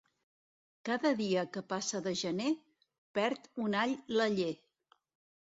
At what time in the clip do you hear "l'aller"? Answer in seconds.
4.19-4.51